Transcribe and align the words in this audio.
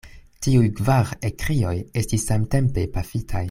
Tiuj 0.45 0.69
kvar 0.79 1.11
ekkrioj 1.29 1.75
estis 2.03 2.29
samtempe 2.33 2.89
pafitaj. 2.99 3.39